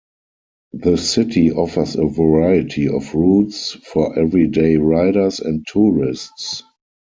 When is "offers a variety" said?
1.51-2.87